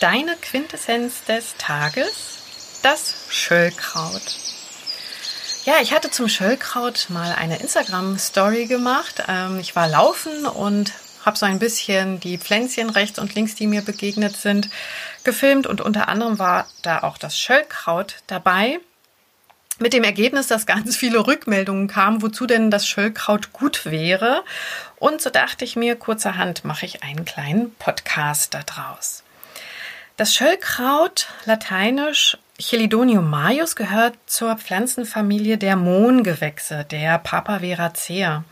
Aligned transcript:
Deine 0.00 0.36
Quintessenz 0.36 1.24
des 1.24 1.54
Tages, 1.56 2.80
das 2.82 3.14
Schöllkraut. 3.30 4.20
Ja, 5.64 5.76
ich 5.80 5.94
hatte 5.94 6.10
zum 6.10 6.28
Schöllkraut 6.28 7.06
mal 7.08 7.34
eine 7.34 7.60
Instagram-Story 7.60 8.66
gemacht. 8.66 9.24
Ähm, 9.26 9.58
ich 9.58 9.74
war 9.74 9.88
laufen 9.88 10.44
und 10.44 10.92
habe 11.24 11.38
so 11.38 11.46
ein 11.46 11.58
bisschen 11.58 12.20
die 12.20 12.36
Pflänzchen 12.36 12.90
rechts 12.90 13.18
und 13.18 13.34
links, 13.34 13.54
die 13.54 13.66
mir 13.66 13.80
begegnet 13.80 14.36
sind, 14.36 14.68
gefilmt 15.24 15.66
und 15.66 15.80
unter 15.80 16.08
anderem 16.08 16.38
war 16.38 16.68
da 16.82 17.02
auch 17.02 17.16
das 17.16 17.38
Schöllkraut 17.38 18.16
dabei. 18.26 18.78
Mit 19.78 19.94
dem 19.94 20.04
Ergebnis, 20.04 20.46
dass 20.46 20.66
ganz 20.66 20.96
viele 20.96 21.26
Rückmeldungen 21.26 21.88
kamen, 21.88 22.20
wozu 22.20 22.46
denn 22.46 22.70
das 22.70 22.86
Schöllkraut 22.86 23.54
gut 23.54 23.86
wäre. 23.86 24.44
Und 24.96 25.22
so 25.22 25.30
dachte 25.30 25.64
ich 25.64 25.74
mir, 25.74 25.96
kurzerhand 25.96 26.66
mache 26.66 26.84
ich 26.84 27.02
einen 27.02 27.24
kleinen 27.24 27.74
Podcast 27.76 28.52
daraus. 28.52 29.22
Das 30.16 30.34
Schöllkraut, 30.34 31.28
lateinisch 31.44 32.38
Chelidonium 32.58 33.28
majus, 33.28 33.76
gehört 33.76 34.14
zur 34.24 34.56
Pflanzenfamilie 34.56 35.58
der 35.58 35.76
Mohngewächse, 35.76 36.86
der 36.90 37.18
Papaveracea. 37.18 38.42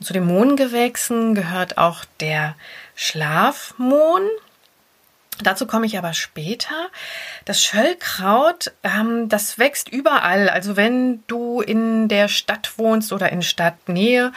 Zu 0.00 0.12
den 0.12 0.24
Mohngewächsen 0.24 1.34
gehört 1.34 1.78
auch 1.78 2.04
der 2.20 2.54
Schlafmohn. 2.94 4.22
Dazu 5.42 5.66
komme 5.66 5.86
ich 5.86 5.98
aber 5.98 6.12
später. 6.12 6.88
Das 7.44 7.60
Schöllkraut, 7.60 8.70
ähm, 8.84 9.28
das 9.28 9.58
wächst 9.58 9.88
überall. 9.88 10.48
Also 10.48 10.76
wenn 10.76 11.24
du 11.26 11.60
in 11.60 12.06
der 12.06 12.28
Stadt 12.28 12.78
wohnst 12.78 13.12
oder 13.12 13.32
in 13.32 13.42
Stadtnähe 13.42 14.30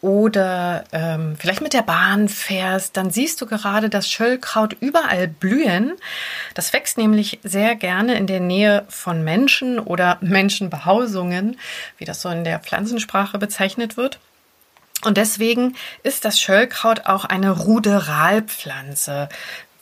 oder 0.00 0.84
ähm, 0.92 1.36
vielleicht 1.38 1.60
mit 1.60 1.72
der 1.72 1.82
Bahn 1.82 2.28
fährst, 2.28 2.96
dann 2.96 3.10
siehst 3.10 3.40
du 3.40 3.46
gerade 3.46 3.88
das 3.88 4.08
Schöllkraut 4.08 4.76
überall 4.80 5.26
blühen. 5.26 5.94
Das 6.54 6.72
wächst 6.72 6.98
nämlich 6.98 7.40
sehr 7.42 7.74
gerne 7.74 8.14
in 8.14 8.28
der 8.28 8.40
Nähe 8.40 8.84
von 8.88 9.24
Menschen 9.24 9.80
oder 9.80 10.18
Menschenbehausungen, 10.20 11.58
wie 11.96 12.04
das 12.04 12.22
so 12.22 12.28
in 12.28 12.44
der 12.44 12.60
Pflanzensprache 12.60 13.38
bezeichnet 13.38 13.96
wird. 13.96 14.20
Und 15.04 15.16
deswegen 15.16 15.76
ist 16.02 16.24
das 16.24 16.40
Schöllkraut 16.40 17.06
auch 17.06 17.24
eine 17.24 17.50
Ruderalpflanze, 17.50 19.28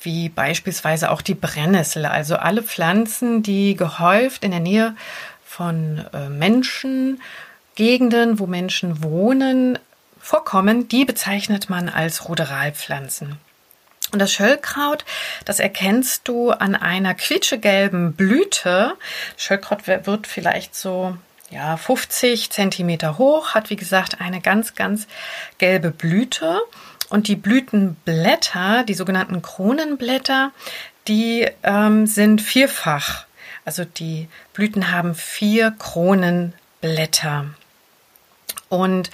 wie 0.02 0.28
beispielsweise 0.28 1.10
auch 1.10 1.22
die 1.22 1.34
Brennnessel. 1.34 2.06
Also 2.06 2.36
alle 2.36 2.62
Pflanzen, 2.62 3.42
die 3.42 3.76
gehäuft 3.76 4.44
in 4.44 4.50
der 4.50 4.60
Nähe 4.60 4.94
von 5.44 6.04
äh, 6.12 6.28
Menschen, 6.28 7.20
Gegenden, 7.76 8.38
wo 8.38 8.46
Menschen 8.46 9.02
wohnen, 9.02 9.78
vorkommen, 10.26 10.88
die 10.88 11.04
bezeichnet 11.04 11.70
man 11.70 11.88
als 11.88 12.28
Ruderalpflanzen. 12.28 13.38
Und 14.12 14.18
das 14.18 14.32
Schöllkraut, 14.32 15.04
das 15.44 15.60
erkennst 15.60 16.26
du 16.26 16.50
an 16.50 16.74
einer 16.74 17.14
quietschegelben 17.14 18.12
Blüte. 18.14 18.94
Schöllkraut 19.36 19.86
wird 19.86 20.26
vielleicht 20.26 20.74
so 20.74 21.16
ja, 21.50 21.76
50 21.76 22.50
Zentimeter 22.50 23.18
hoch, 23.18 23.54
hat 23.54 23.70
wie 23.70 23.76
gesagt 23.76 24.20
eine 24.20 24.40
ganz, 24.40 24.74
ganz 24.74 25.06
gelbe 25.58 25.92
Blüte. 25.92 26.60
Und 27.08 27.28
die 27.28 27.36
Blütenblätter, 27.36 28.82
die 28.82 28.94
sogenannten 28.94 29.42
Kronenblätter, 29.42 30.50
die 31.06 31.48
ähm, 31.62 32.08
sind 32.08 32.42
vierfach. 32.42 33.26
Also 33.64 33.84
die 33.84 34.28
Blüten 34.54 34.90
haben 34.90 35.14
vier 35.14 35.70
Kronenblätter. 35.78 37.46
Und 38.68 39.10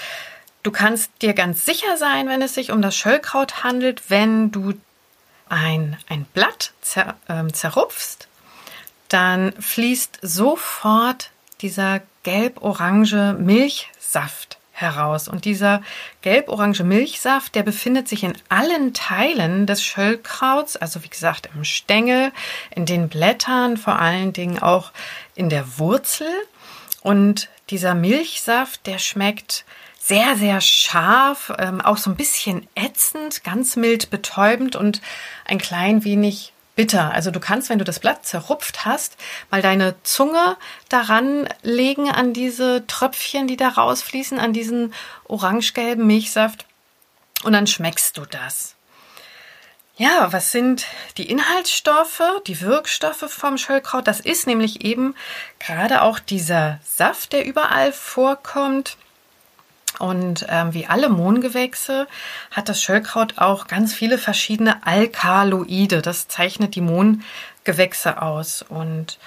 Du 0.63 0.71
kannst 0.71 1.11
dir 1.23 1.35
ganz 1.35 1.65
sicher 1.65 1.97
sein, 1.97 2.29
wenn 2.29 2.43
es 2.43 2.55
sich 2.55 2.71
um 2.71 2.83
das 2.83 2.97
Schöllkraut 2.97 3.65
handelt, 3.65 4.11
wenn 4.11 4.53
du 4.53 4.75
ein, 5.49 5.97
ein 6.09 6.25
Blatt 6.33 6.73
zer, 6.81 7.17
äh, 7.29 7.47
zerrupfst, 7.53 8.29
dann 9.09 9.53
fließt 9.61 10.21
sofort 10.23 11.31
dieser 11.61 12.01
gelb-orange 12.23 13.37
Milchsaft 13.39 14.59
heraus. 14.71 15.29
Und 15.29 15.45
dieser 15.45 15.83
gelb-orange 16.23 16.85
Milchsaft, 16.85 17.55
der 17.55 17.63
befindet 17.63 18.09
sich 18.09 18.25
in 18.25 18.35
allen 18.49 18.95
Teilen 18.95 19.67
des 19.67 19.83
Schöllkrauts, 19.83 20.77
also 20.77 21.03
wie 21.03 21.09
gesagt 21.09 21.51
im 21.55 21.65
Stängel, 21.65 22.33
in 22.71 22.87
den 22.87 23.09
Blättern, 23.09 23.77
vor 23.77 23.99
allen 23.99 24.33
Dingen 24.33 24.61
auch 24.61 24.93
in 25.35 25.51
der 25.51 25.79
Wurzel. 25.79 26.31
Und 27.03 27.49
dieser 27.71 27.95
Milchsaft, 27.95 28.87
der 28.87 28.99
schmeckt 28.99 29.65
sehr, 30.05 30.37
sehr 30.37 30.61
scharf, 30.61 31.53
ähm, 31.59 31.81
auch 31.81 31.97
so 31.97 32.11
ein 32.11 32.17
bisschen 32.17 32.67
ätzend, 32.75 33.45
ganz 33.45 33.77
mild 33.77 34.11
betäubend 34.11 34.75
und 34.75 35.01
ein 35.45 35.59
klein 35.59 36.03
wenig 36.03 36.53
bitter. 36.75 37.13
Also 37.13 37.31
du 37.31 37.39
kannst, 37.39 37.69
wenn 37.69 37.79
du 37.79 37.85
das 37.85 38.01
Blatt 38.01 38.27
zerrupft 38.27 38.85
hast, 38.85 39.17
mal 39.51 39.63
deine 39.63 39.95
Zunge 40.03 40.57
daran 40.89 41.49
legen 41.63 42.11
an 42.11 42.33
diese 42.33 42.85
Tröpfchen, 42.89 43.47
die 43.47 43.57
da 43.57 43.69
rausfließen, 43.69 44.41
an 44.41 44.53
diesen 44.53 44.93
orangegelben 45.29 46.05
Milchsaft 46.05 46.67
und 47.45 47.53
dann 47.53 47.69
schmeckst 47.69 48.17
du 48.17 48.25
das. 48.25 48.75
Ja, 49.97 50.33
was 50.33 50.51
sind 50.51 50.87
die 51.17 51.31
Inhaltsstoffe, 51.31 52.23
die 52.49 52.61
Wirkstoffe 52.61 53.31
vom 53.31 53.57
Schöllkraut? 53.57 54.09
Das 54.09 54.19
ist 54.19 54.49
nämlich 54.49 54.85
eben 54.85 55.15
gerade 55.61 56.03
auch 56.03 56.19
dieser 56.19 56.81
Saft, 56.83 57.33
der 57.33 57.45
überall 57.45 57.93
vorkommt. 57.93 58.97
Und 59.99 60.47
ähm, 60.49 60.75
wie 60.75 60.87
alle 60.87 61.09
Mohngewächse 61.09 62.07
hat 62.51 62.69
das 62.69 62.83
Schöllkraut 62.83 63.39
auch 63.39 63.67
ganz 63.67 63.95
viele 63.95 64.19
verschiedene 64.19 64.87
Alkaloide. 64.87 66.03
Das 66.03 66.29
zeichnet 66.29 66.75
die 66.75 66.81
Mohngewächse 66.81 68.21
aus. 68.21 68.63
Und 68.63 69.19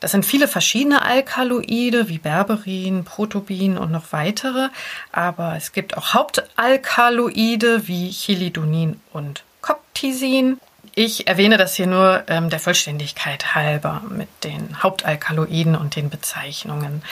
das 0.00 0.12
sind 0.12 0.24
viele 0.24 0.48
verschiedene 0.48 1.02
Alkaloide 1.02 2.08
wie 2.08 2.18
Berberin, 2.18 3.04
Protobin 3.04 3.76
und 3.76 3.90
noch 3.90 4.12
weitere. 4.12 4.68
Aber 5.12 5.56
es 5.56 5.72
gibt 5.72 5.96
auch 5.96 6.14
Hauptalkaloide 6.14 7.88
wie 7.88 8.10
Chilidonin 8.10 9.00
und 9.12 9.42
Coptisin. 9.60 10.60
Ich 10.94 11.28
erwähne 11.28 11.58
das 11.58 11.74
hier 11.74 11.86
nur 11.86 12.24
ähm, 12.28 12.50
der 12.50 12.58
Vollständigkeit 12.58 13.54
halber 13.54 14.02
mit 14.08 14.28
den 14.42 14.82
Hauptalkaloiden 14.82 15.76
und 15.76 15.94
den 15.94 16.10
Bezeichnungen. 16.10 17.02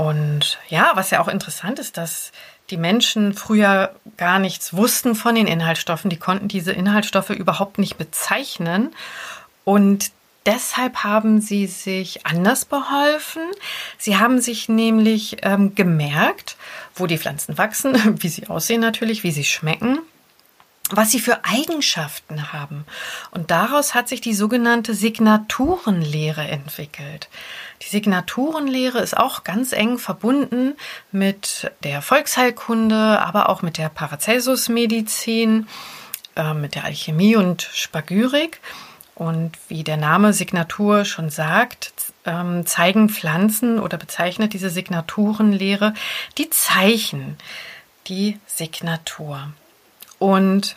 Und 0.00 0.58
ja, 0.70 0.92
was 0.94 1.10
ja 1.10 1.20
auch 1.20 1.28
interessant 1.28 1.78
ist, 1.78 1.98
dass 1.98 2.32
die 2.70 2.78
Menschen 2.78 3.34
früher 3.34 3.94
gar 4.16 4.38
nichts 4.38 4.72
wussten 4.72 5.14
von 5.14 5.34
den 5.34 5.46
Inhaltsstoffen. 5.46 6.08
Die 6.08 6.16
konnten 6.16 6.48
diese 6.48 6.72
Inhaltsstoffe 6.72 7.28
überhaupt 7.28 7.78
nicht 7.78 7.98
bezeichnen. 7.98 8.94
Und 9.64 10.10
deshalb 10.46 11.04
haben 11.04 11.42
sie 11.42 11.66
sich 11.66 12.24
anders 12.24 12.64
beholfen. 12.64 13.42
Sie 13.98 14.16
haben 14.16 14.40
sich 14.40 14.70
nämlich 14.70 15.36
ähm, 15.42 15.74
gemerkt, 15.74 16.56
wo 16.94 17.06
die 17.06 17.18
Pflanzen 17.18 17.58
wachsen, 17.58 17.94
wie 18.22 18.28
sie 18.30 18.46
aussehen 18.46 18.80
natürlich, 18.80 19.22
wie 19.22 19.32
sie 19.32 19.44
schmecken 19.44 19.98
was 20.96 21.10
sie 21.10 21.20
für 21.20 21.44
Eigenschaften 21.44 22.52
haben. 22.52 22.84
Und 23.30 23.50
daraus 23.50 23.94
hat 23.94 24.08
sich 24.08 24.20
die 24.20 24.34
sogenannte 24.34 24.94
Signaturenlehre 24.94 26.46
entwickelt. 26.48 27.28
Die 27.82 27.88
Signaturenlehre 27.88 28.98
ist 28.98 29.16
auch 29.16 29.44
ganz 29.44 29.72
eng 29.72 29.98
verbunden 29.98 30.74
mit 31.12 31.70
der 31.82 32.02
Volksheilkunde, 32.02 33.20
aber 33.20 33.48
auch 33.48 33.62
mit 33.62 33.78
der 33.78 33.88
Paracelsus-Medizin, 33.88 35.66
äh, 36.36 36.54
mit 36.54 36.74
der 36.74 36.84
Alchemie 36.84 37.36
und 37.36 37.62
Spagyrik. 37.62 38.60
Und 39.14 39.52
wie 39.68 39.84
der 39.84 39.98
Name 39.98 40.32
Signatur 40.32 41.04
schon 41.04 41.28
sagt, 41.28 41.92
ähm, 42.24 42.64
zeigen 42.66 43.10
Pflanzen 43.10 43.78
oder 43.78 43.98
bezeichnet 43.98 44.54
diese 44.54 44.70
Signaturenlehre 44.70 45.94
die 46.38 46.48
Zeichen, 46.48 47.36
die 48.06 48.38
Signatur. 48.46 49.52
Und 50.20 50.76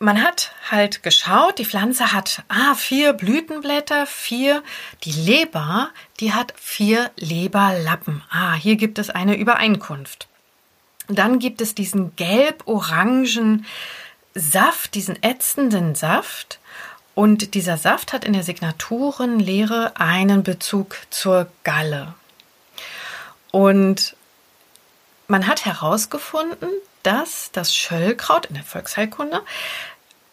man 0.00 0.20
hat 0.20 0.50
halt 0.68 1.04
geschaut, 1.04 1.58
die 1.58 1.64
Pflanze 1.64 2.12
hat 2.12 2.42
ah, 2.48 2.74
vier 2.74 3.12
Blütenblätter, 3.12 4.04
vier, 4.04 4.64
die 5.04 5.12
Leber, 5.12 5.90
die 6.18 6.32
hat 6.32 6.52
vier 6.56 7.12
Leberlappen. 7.16 8.22
Ah, 8.30 8.54
hier 8.54 8.74
gibt 8.74 8.98
es 8.98 9.10
eine 9.10 9.36
Übereinkunft. 9.36 10.26
Dann 11.06 11.38
gibt 11.38 11.60
es 11.60 11.76
diesen 11.76 12.16
gelb-orangen 12.16 13.64
Saft, 14.34 14.94
diesen 14.96 15.22
ätzenden 15.22 15.94
Saft. 15.94 16.58
Und 17.14 17.54
dieser 17.54 17.76
Saft 17.76 18.12
hat 18.12 18.24
in 18.24 18.32
der 18.32 18.42
Signaturenlehre 18.42 19.92
einen 20.00 20.42
Bezug 20.42 20.96
zur 21.10 21.46
Galle. 21.62 22.14
Und 23.52 24.16
man 25.28 25.46
hat 25.46 25.64
herausgefunden, 25.64 26.70
dass 27.02 27.50
das 27.52 27.74
Schöllkraut 27.74 28.46
in 28.46 28.54
der 28.54 28.64
Volksheilkunde 28.64 29.42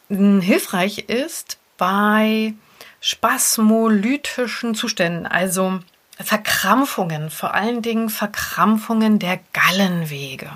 hilfreich 0.10 1.10
ist 1.10 1.57
bei 1.77 2.54
spasmolytischen 3.00 4.75
Zuständen, 4.75 5.25
also 5.27 5.80
Verkrampfungen, 6.19 7.30
vor 7.30 7.54
allen 7.54 7.81
Dingen 7.81 8.10
Verkrampfungen 8.10 9.19
der 9.19 9.39
Gallenwege. 9.54 10.50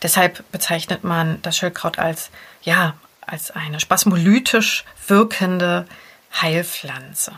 Deshalb 0.00 0.50
bezeichnet 0.50 1.04
man 1.04 1.42
das 1.42 1.56
Schöllkraut 1.56 1.98
als 1.98 2.30
ja 2.62 2.94
als 3.20 3.50
eine 3.50 3.80
spasmolytisch 3.80 4.84
wirkende 5.06 5.86
Heilpflanze. 6.40 7.32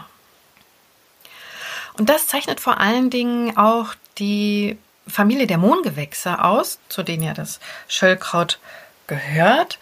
Und 1.94 2.08
das 2.08 2.26
zeichnet 2.26 2.60
vor 2.60 2.80
allen 2.80 3.10
Dingen 3.10 3.56
auch 3.56 3.94
die 4.18 4.78
Familie 5.06 5.46
der 5.46 5.58
Mohngewächse 5.58 6.42
aus, 6.42 6.78
zu 6.88 7.02
denen 7.02 7.22
ja 7.22 7.34
das 7.34 7.60
Schöllkraut 7.88 8.58
gehört. 9.06 9.78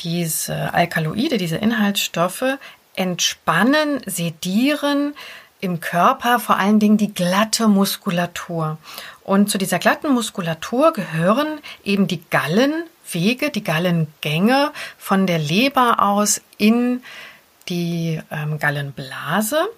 Diese 0.00 0.74
Alkaloide, 0.74 1.38
diese 1.38 1.56
Inhaltsstoffe 1.56 2.58
entspannen, 2.94 4.00
sedieren 4.06 5.14
im 5.60 5.80
Körper 5.80 6.38
vor 6.38 6.56
allen 6.58 6.78
Dingen 6.78 6.96
die 6.96 7.14
glatte 7.14 7.68
Muskulatur. 7.68 8.78
Und 9.22 9.50
zu 9.50 9.58
dieser 9.58 9.78
glatten 9.78 10.12
Muskulatur 10.12 10.92
gehören 10.92 11.60
eben 11.84 12.06
die 12.06 12.22
Gallenwege, 12.30 13.50
die 13.50 13.64
Gallengänge 13.64 14.72
von 14.98 15.26
der 15.26 15.38
Leber 15.38 16.00
aus 16.00 16.40
in 16.58 17.02
die 17.68 18.20
ähm, 18.30 18.58
Gallenblase. 18.58 19.68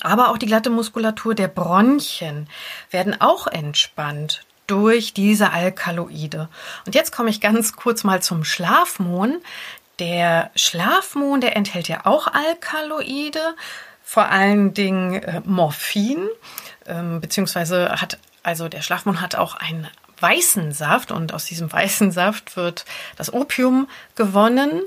Aber 0.00 0.30
auch 0.30 0.38
die 0.38 0.46
glatte 0.46 0.70
Muskulatur 0.70 1.34
der 1.34 1.48
Bronchien 1.48 2.48
werden 2.90 3.20
auch 3.20 3.46
entspannt 3.46 4.42
durch 4.66 5.14
diese 5.14 5.52
Alkaloide. 5.52 6.48
Und 6.86 6.94
jetzt 6.94 7.10
komme 7.10 7.30
ich 7.30 7.40
ganz 7.40 7.74
kurz 7.74 8.04
mal 8.04 8.22
zum 8.22 8.44
Schlafmohn. 8.44 9.40
Der 9.98 10.50
Schlafmohn, 10.54 11.40
der 11.40 11.56
enthält 11.56 11.88
ja 11.88 12.04
auch 12.04 12.28
Alkaloide, 12.28 13.40
vor 14.04 14.26
allen 14.26 14.74
Dingen 14.74 15.22
äh, 15.22 15.42
Morphin, 15.44 16.28
ähm, 16.86 17.20
beziehungsweise 17.20 17.90
hat, 18.00 18.18
also 18.42 18.68
der 18.68 18.82
Schlafmohn 18.82 19.20
hat 19.20 19.34
auch 19.34 19.54
einen 19.56 19.88
weißen 20.20 20.72
Saft 20.72 21.12
und 21.12 21.32
aus 21.32 21.46
diesem 21.46 21.72
weißen 21.72 22.12
Saft 22.12 22.56
wird 22.56 22.84
das 23.16 23.32
Opium 23.32 23.88
gewonnen. 24.14 24.82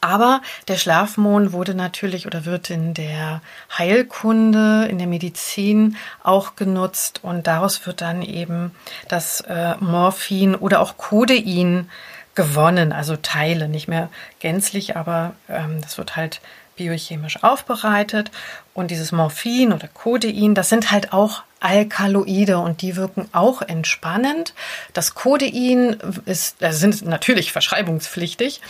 Aber 0.00 0.42
der 0.68 0.76
Schlafmohn 0.76 1.52
wurde 1.52 1.74
natürlich 1.74 2.26
oder 2.26 2.44
wird 2.44 2.70
in 2.70 2.94
der 2.94 3.40
Heilkunde, 3.76 4.86
in 4.86 4.98
der 4.98 5.06
Medizin 5.06 5.96
auch 6.22 6.54
genutzt 6.54 7.20
und 7.22 7.46
daraus 7.46 7.86
wird 7.86 8.02
dann 8.02 8.22
eben 8.22 8.72
das 9.08 9.40
äh, 9.40 9.74
Morphin 9.80 10.54
oder 10.54 10.80
auch 10.80 10.96
Codein 10.96 11.90
gewonnen, 12.34 12.92
also 12.92 13.16
Teile, 13.16 13.68
nicht 13.68 13.88
mehr 13.88 14.10
gänzlich, 14.38 14.96
aber 14.96 15.32
ähm, 15.48 15.80
das 15.80 15.98
wird 15.98 16.14
halt 16.14 16.40
biochemisch 16.76 17.42
aufbereitet. 17.42 18.30
Und 18.74 18.90
dieses 18.90 19.10
Morphin 19.10 19.72
oder 19.72 19.88
Codein, 19.88 20.54
das 20.54 20.68
sind 20.68 20.92
halt 20.92 21.12
auch 21.12 21.42
Alkaloide 21.60 22.58
und 22.58 22.82
die 22.82 22.96
wirken 22.96 23.28
auch 23.32 23.62
entspannend. 23.62 24.54
Das 24.92 25.14
Codein 25.14 25.96
ist, 26.26 26.62
also 26.62 26.78
sind 26.78 27.02
natürlich 27.06 27.52
verschreibungspflichtig. 27.52 28.60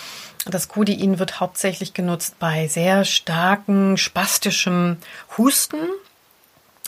Das 0.45 0.69
Codein 0.69 1.19
wird 1.19 1.41
hauptsächlich 1.41 1.95
genutzt 1.95 2.39
bei 2.39 2.69
sehr 2.69 3.05
starken 3.05 3.97
spastischem 3.97 4.99
Husten, 5.37 5.79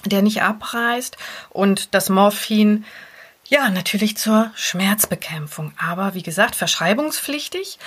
der 0.04 0.22
nicht 0.22 0.42
abreißt. 0.42 1.16
Und 1.50 1.94
das 1.94 2.08
Morphin 2.08 2.84
ja, 3.48 3.70
natürlich 3.70 4.16
zur 4.16 4.50
Schmerzbekämpfung, 4.54 5.72
aber 5.78 6.14
wie 6.14 6.22
gesagt, 6.22 6.54
verschreibungspflichtig 6.54 7.78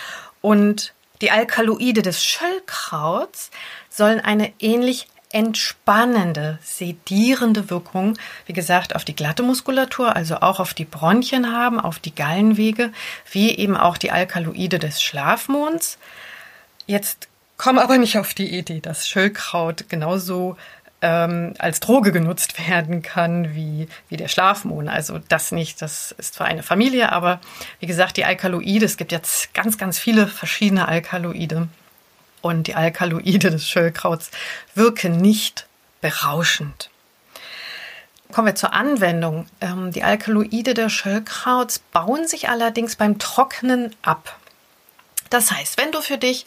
und 0.41 0.93
die 1.21 1.29
Alkaloide 1.29 2.01
des 2.01 2.25
Schöllkrauts 2.25 3.51
sollen 3.89 4.19
eine 4.19 4.53
ähnlich 4.59 5.07
entspannende, 5.31 6.59
sedierende 6.61 7.69
Wirkung, 7.69 8.17
wie 8.45 8.53
gesagt, 8.53 8.95
auf 8.95 9.05
die 9.05 9.15
glatte 9.15 9.43
Muskulatur, 9.43 10.15
also 10.15 10.37
auch 10.37 10.59
auf 10.59 10.73
die 10.73 10.85
Bronchien 10.85 11.51
haben, 11.51 11.79
auf 11.79 11.99
die 11.99 12.13
Gallenwege, 12.13 12.91
wie 13.31 13.55
eben 13.57 13.77
auch 13.77 13.97
die 13.97 14.11
Alkaloide 14.11 14.79
des 14.79 15.01
Schlafmonds. 15.01 15.97
Jetzt 16.85 17.27
komm 17.57 17.79
aber 17.79 17.97
nicht 17.97 18.17
auf 18.17 18.33
die 18.33 18.57
Idee, 18.57 18.79
dass 18.79 19.07
Schöllkraut 19.07 19.87
genauso 19.87 20.57
ähm, 21.01 21.53
als 21.57 21.79
Droge 21.79 22.11
genutzt 22.11 22.67
werden 22.67 23.01
kann 23.01 23.55
wie, 23.55 23.87
wie 24.09 24.17
der 24.17 24.27
Schlafmohn. 24.27 24.87
Also 24.87 25.19
das 25.29 25.51
nicht, 25.51 25.81
das 25.81 26.11
ist 26.17 26.35
zwar 26.35 26.47
eine 26.47 26.63
Familie, 26.63 27.11
aber 27.11 27.39
wie 27.79 27.87
gesagt, 27.87 28.17
die 28.17 28.25
Alkaloide, 28.25 28.85
es 28.85 28.97
gibt 28.97 29.11
jetzt 29.11 29.53
ganz, 29.53 29.77
ganz 29.77 29.97
viele 29.97 30.27
verschiedene 30.27 30.87
Alkaloide 30.87 31.67
und 32.41 32.67
die 32.67 32.75
Alkaloide 32.75 33.51
des 33.51 33.67
Schöllkrauts 33.67 34.31
wirken 34.75 35.17
nicht 35.17 35.67
berauschend. 36.01 36.89
Kommen 38.31 38.47
wir 38.47 38.55
zur 38.55 38.73
Anwendung. 38.73 39.47
Ähm, 39.59 39.91
die 39.91 40.03
Alkaloide 40.03 40.73
des 40.73 40.93
Schöllkrauts 40.93 41.79
bauen 41.79 42.27
sich 42.27 42.49
allerdings 42.49 42.95
beim 42.95 43.19
Trocknen 43.19 43.95
ab. 44.01 44.37
Das 45.29 45.51
heißt, 45.51 45.77
wenn 45.77 45.93
du 45.93 46.01
für 46.01 46.17
dich 46.17 46.45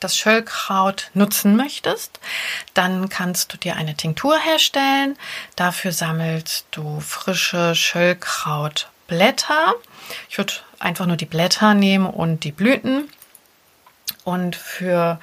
das 0.00 0.16
Schöllkraut 0.16 1.10
nutzen 1.14 1.56
möchtest, 1.56 2.20
dann 2.74 3.08
kannst 3.08 3.52
du 3.52 3.56
dir 3.56 3.76
eine 3.76 3.96
Tinktur 3.96 4.38
herstellen. 4.38 5.16
Dafür 5.56 5.92
sammelst 5.92 6.66
du 6.70 7.00
frische 7.00 7.74
Schöllkrautblätter. 7.74 9.74
Ich 10.28 10.36
würde 10.36 10.54
einfach 10.78 11.06
nur 11.06 11.16
die 11.16 11.26
Blätter 11.26 11.72
nehmen 11.72 12.06
und 12.06 12.44
die 12.44 12.52
Blüten. 12.52 13.08
Und 14.28 14.56
für 14.56 15.18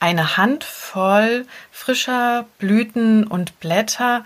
eine 0.00 0.36
Handvoll 0.36 1.46
frischer 1.72 2.44
Blüten 2.58 3.26
und 3.26 3.58
Blätter 3.58 4.22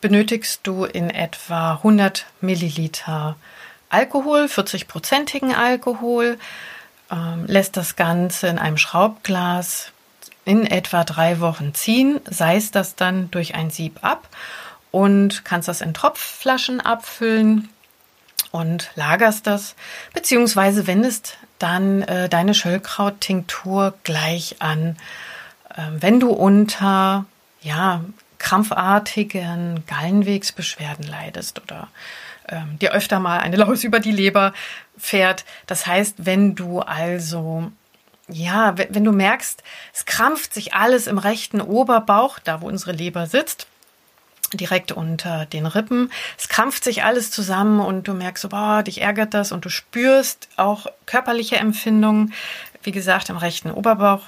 benötigst 0.00 0.62
du 0.64 0.84
in 0.84 1.08
etwa 1.08 1.74
100 1.74 2.26
Milliliter 2.40 3.36
Alkohol, 3.88 4.46
40-prozentigen 4.46 5.54
Alkohol 5.54 6.36
ähm, 7.12 7.44
lässt 7.46 7.76
das 7.76 7.94
Ganze 7.94 8.48
in 8.48 8.58
einem 8.58 8.76
Schraubglas 8.76 9.92
in 10.44 10.66
etwa 10.66 11.04
drei 11.04 11.38
Wochen 11.38 11.72
ziehen, 11.72 12.20
seist 12.28 12.74
das 12.74 12.96
dann 12.96 13.30
durch 13.30 13.54
ein 13.54 13.70
Sieb 13.70 14.02
ab 14.02 14.26
und 14.90 15.44
kannst 15.44 15.68
das 15.68 15.80
in 15.80 15.94
Tropfflaschen 15.94 16.80
abfüllen 16.80 17.68
und 18.50 18.90
lagerst 18.96 19.46
das, 19.46 19.76
beziehungsweise 20.12 20.88
wendest 20.88 21.38
dann 21.58 22.02
äh, 22.02 22.28
deine 22.28 22.54
Schöllkraut-Tinktur 22.54 23.94
gleich 24.04 24.56
an. 24.60 24.96
Äh, 25.74 25.82
wenn 26.00 26.20
du 26.20 26.30
unter 26.30 27.24
ja, 27.60 28.04
krampfartigen 28.38 29.84
Gallenwegsbeschwerden 29.86 31.06
leidest 31.06 31.60
oder 31.62 31.88
ähm, 32.48 32.78
dir 32.78 32.92
öfter 32.92 33.18
mal 33.18 33.40
eine 33.40 33.56
Laus 33.56 33.84
über 33.84 34.00
die 34.00 34.12
Leber 34.12 34.52
fährt. 34.96 35.44
Das 35.66 35.86
heißt, 35.86 36.26
wenn 36.26 36.54
du 36.54 36.80
also 36.80 37.70
ja, 38.28 38.74
wenn 38.76 39.04
du 39.04 39.12
merkst, 39.12 39.62
es 39.94 40.04
krampft 40.04 40.52
sich 40.52 40.74
alles 40.74 41.06
im 41.06 41.18
rechten 41.18 41.60
Oberbauch, 41.60 42.40
da 42.40 42.60
wo 42.60 42.66
unsere 42.66 42.90
Leber 42.90 43.26
sitzt, 43.26 43.68
direkt 44.52 44.92
unter 44.92 45.46
den 45.46 45.66
Rippen. 45.66 46.12
Es 46.38 46.48
krampft 46.48 46.84
sich 46.84 47.04
alles 47.04 47.30
zusammen 47.30 47.80
und 47.80 48.08
du 48.08 48.14
merkst 48.14 48.42
so, 48.42 48.48
boah, 48.48 48.82
dich 48.82 49.00
ärgert 49.00 49.34
das 49.34 49.52
und 49.52 49.64
du 49.64 49.68
spürst 49.68 50.48
auch 50.56 50.86
körperliche 51.06 51.56
Empfindungen, 51.56 52.32
wie 52.82 52.92
gesagt, 52.92 53.28
im 53.28 53.36
rechten 53.36 53.70
Oberbauch. 53.70 54.22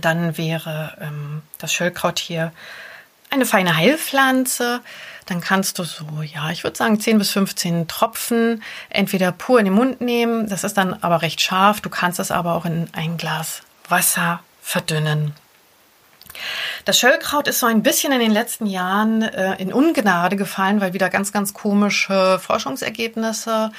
Dann 0.00 0.36
wäre 0.36 0.96
ähm, 1.00 1.42
das 1.58 1.72
Schöllkraut 1.72 2.18
hier 2.18 2.52
eine 3.30 3.46
feine 3.46 3.76
Heilpflanze. 3.76 4.80
Dann 5.26 5.40
kannst 5.40 5.78
du 5.78 5.84
so, 5.84 6.22
ja, 6.22 6.50
ich 6.50 6.64
würde 6.64 6.76
sagen 6.76 7.00
10 7.00 7.18
bis 7.18 7.30
15 7.30 7.88
Tropfen 7.88 8.62
entweder 8.88 9.32
pur 9.32 9.58
in 9.58 9.66
den 9.66 9.74
Mund 9.74 10.00
nehmen. 10.00 10.48
Das 10.48 10.64
ist 10.64 10.78
dann 10.78 10.94
aber 10.94 11.22
recht 11.22 11.40
scharf. 11.40 11.80
Du 11.80 11.90
kannst 11.90 12.18
es 12.18 12.30
aber 12.30 12.54
auch 12.54 12.64
in 12.64 12.88
ein 12.92 13.16
Glas 13.18 13.62
Wasser 13.88 14.40
verdünnen. 14.62 15.34
Das 16.88 16.98
Schöllkraut 16.98 17.48
ist 17.48 17.58
so 17.58 17.66
ein 17.66 17.82
bisschen 17.82 18.14
in 18.14 18.18
den 18.18 18.30
letzten 18.30 18.64
Jahren 18.64 19.20
äh, 19.20 19.60
in 19.60 19.74
Ungnade 19.74 20.36
gefallen, 20.36 20.80
weil 20.80 20.94
wieder 20.94 21.10
ganz, 21.10 21.32
ganz 21.32 21.52
komische 21.52 22.38
Forschungsergebnisse 22.38 23.72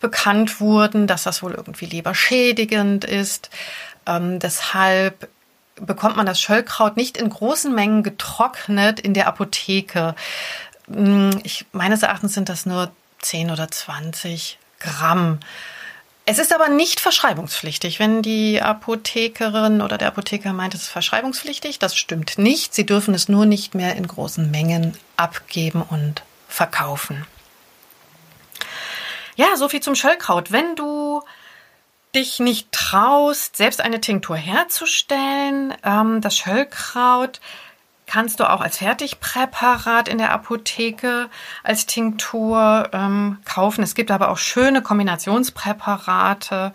bekannt 0.00 0.62
wurden, 0.62 1.06
dass 1.06 1.24
das 1.24 1.42
wohl 1.42 1.52
irgendwie 1.52 1.84
leberschädigend 1.84 3.04
ist. 3.04 3.50
Ähm, 4.06 4.38
deshalb 4.38 5.28
bekommt 5.74 6.16
man 6.16 6.24
das 6.24 6.40
Schöllkraut 6.40 6.96
nicht 6.96 7.18
in 7.18 7.28
großen 7.28 7.74
Mengen 7.74 8.02
getrocknet 8.02 8.98
in 8.98 9.12
der 9.12 9.26
Apotheke. 9.26 10.14
Hm, 10.90 11.38
ich, 11.42 11.66
meines 11.72 12.02
Erachtens 12.02 12.32
sind 12.32 12.48
das 12.48 12.64
nur 12.64 12.90
10 13.20 13.50
oder 13.50 13.70
20 13.70 14.58
Gramm. 14.80 15.38
Es 16.26 16.38
ist 16.38 16.54
aber 16.54 16.68
nicht 16.68 17.00
verschreibungspflichtig. 17.00 17.98
Wenn 17.98 18.22
die 18.22 18.62
Apothekerin 18.62 19.82
oder 19.82 19.98
der 19.98 20.08
Apotheker 20.08 20.54
meint, 20.54 20.74
es 20.74 20.82
ist 20.82 20.88
verschreibungspflichtig, 20.88 21.78
das 21.78 21.96
stimmt 21.96 22.38
nicht. 22.38 22.74
Sie 22.74 22.86
dürfen 22.86 23.12
es 23.12 23.28
nur 23.28 23.44
nicht 23.44 23.74
mehr 23.74 23.94
in 23.96 24.06
großen 24.06 24.50
Mengen 24.50 24.96
abgeben 25.18 25.82
und 25.82 26.22
verkaufen. 26.48 27.26
Ja, 29.36 29.56
so 29.56 29.68
viel 29.68 29.80
zum 29.80 29.94
Schöllkraut. 29.94 30.50
Wenn 30.50 30.76
du 30.76 31.22
dich 32.14 32.40
nicht 32.40 32.72
traust, 32.72 33.56
selbst 33.56 33.80
eine 33.80 34.00
Tinktur 34.00 34.36
herzustellen, 34.36 35.74
ähm, 35.82 36.20
das 36.20 36.36
Schöllkraut 36.36 37.40
kannst 38.14 38.38
du 38.38 38.48
auch 38.48 38.60
als 38.60 38.78
Fertigpräparat 38.78 40.06
in 40.06 40.18
der 40.18 40.30
Apotheke 40.30 41.28
als 41.64 41.86
Tinktur 41.86 42.88
ähm, 42.92 43.38
kaufen. 43.44 43.82
Es 43.82 43.96
gibt 43.96 44.12
aber 44.12 44.28
auch 44.28 44.38
schöne 44.38 44.82
Kombinationspräparate. 44.82 46.70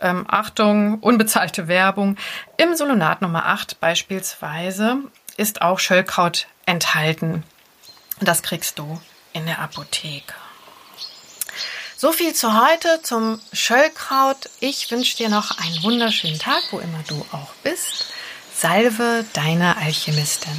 ähm, 0.00 0.24
Achtung, 0.28 1.00
unbezahlte 1.00 1.66
Werbung. 1.66 2.16
Im 2.58 2.76
Solonat 2.76 3.22
Nummer 3.22 3.46
8 3.46 3.80
beispielsweise 3.80 4.98
ist 5.36 5.62
auch 5.62 5.80
Schöllkraut 5.80 6.46
enthalten. 6.64 7.42
Das 8.20 8.44
kriegst 8.44 8.78
du 8.78 9.00
in 9.32 9.46
der 9.46 9.58
Apotheke. 9.58 10.34
So 11.96 12.12
viel 12.12 12.34
zu 12.34 12.56
heute 12.56 13.00
zum 13.02 13.40
Schöllkraut. 13.52 14.48
Ich 14.60 14.88
wünsche 14.92 15.16
dir 15.16 15.28
noch 15.28 15.58
einen 15.58 15.82
wunderschönen 15.82 16.38
Tag, 16.38 16.62
wo 16.70 16.78
immer 16.78 17.02
du 17.08 17.26
auch 17.32 17.52
bist. 17.64 18.12
Salve 18.60 19.24
deine 19.34 19.76
Alchemistin. 19.76 20.50